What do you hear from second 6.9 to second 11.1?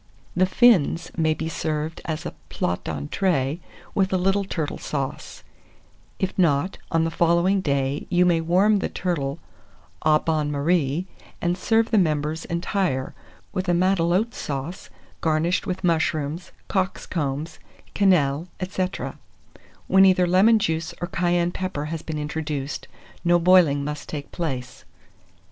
the following day you may warm the turtle au bain marie,